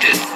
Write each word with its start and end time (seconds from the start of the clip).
this. 0.00 0.35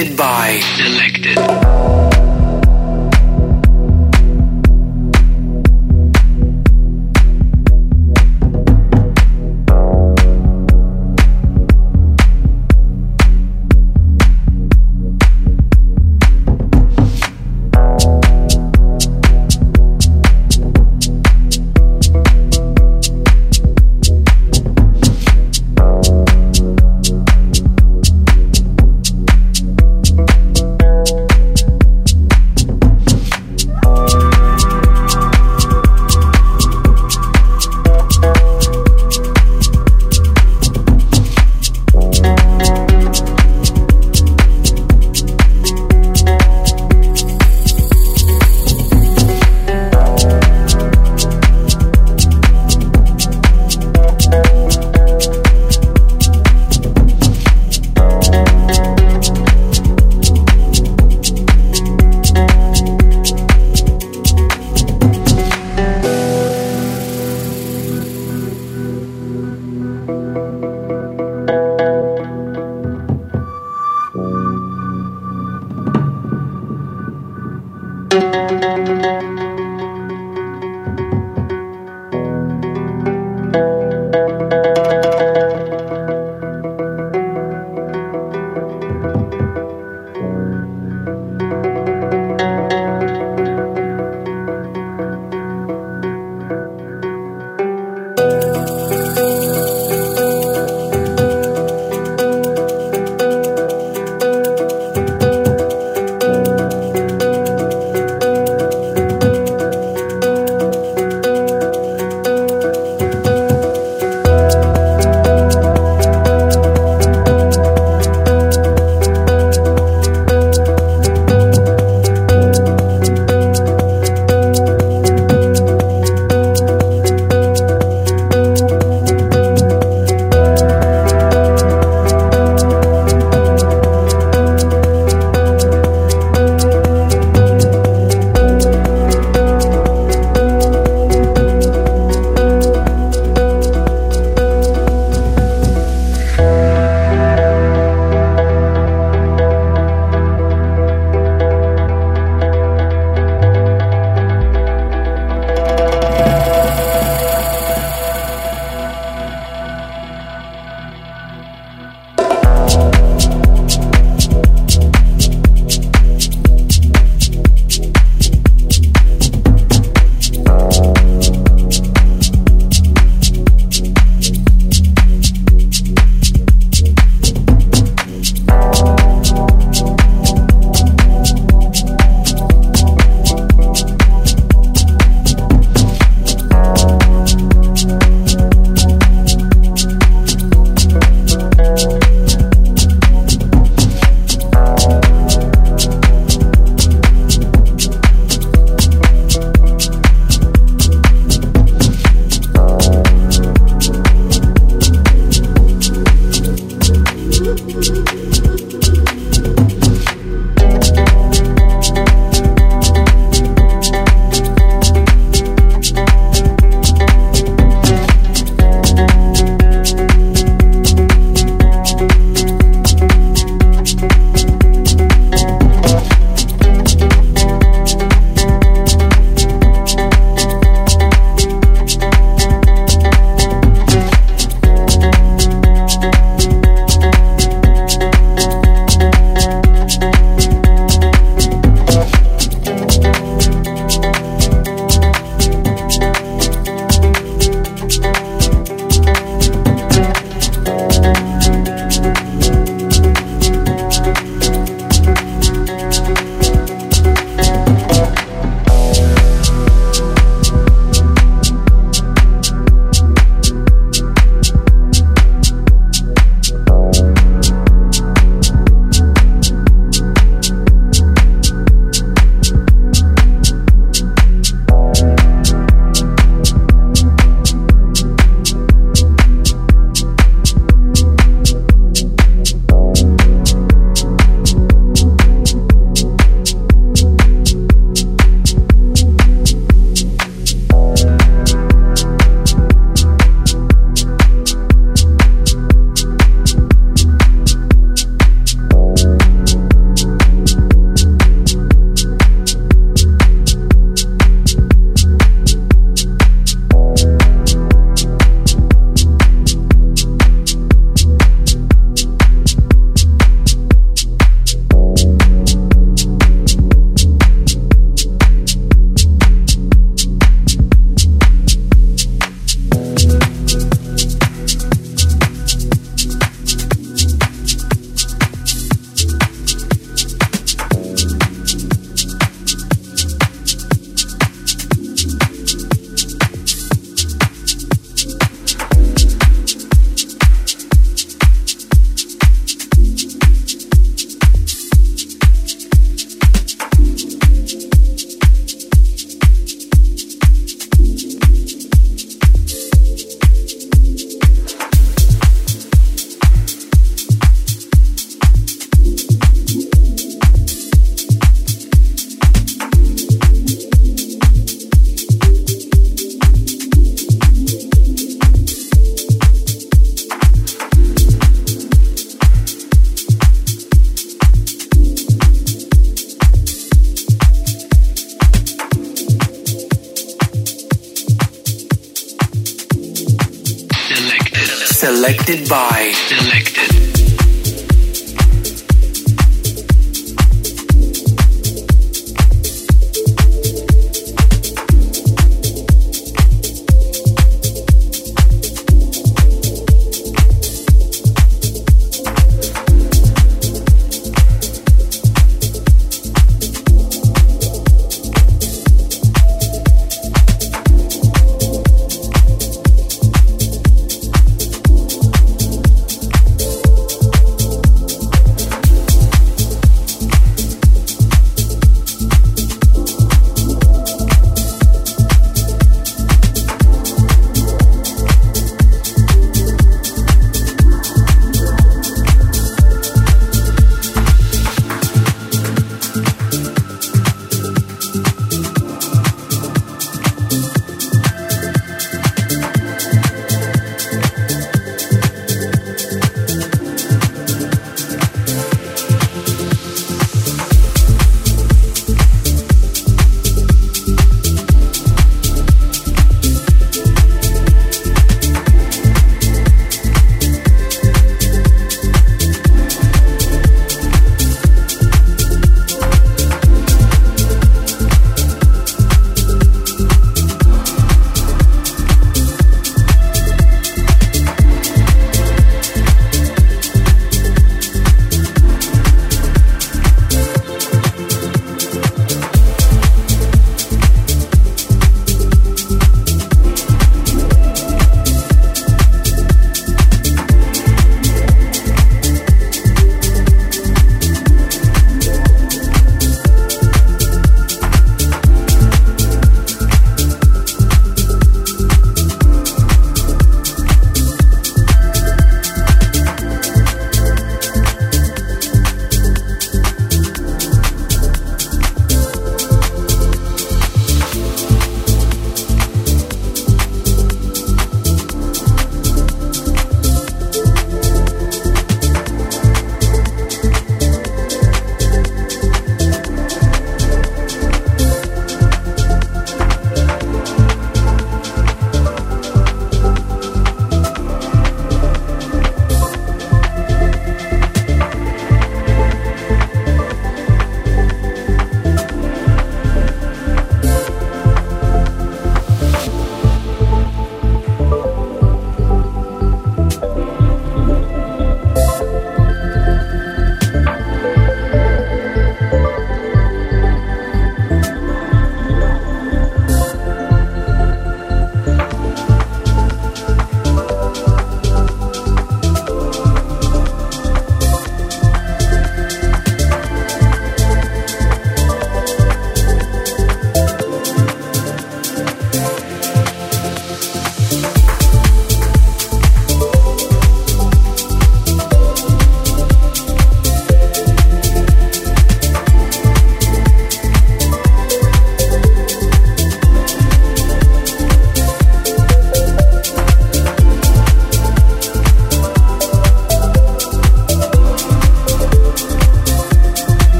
Selected 0.00 0.16
by. 0.16 0.29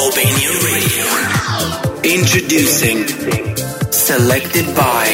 Albanian 0.00 0.56
Radio. 0.64 1.06
Introducing, 2.02 3.06
selected 3.92 4.64
by 4.74 5.04